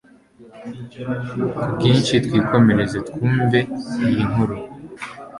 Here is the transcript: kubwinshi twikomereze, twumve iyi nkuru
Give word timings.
kubwinshi 1.59 2.13
twikomereze, 2.25 2.97
twumve 3.07 3.59
iyi 4.07 4.21
nkuru 4.29 4.55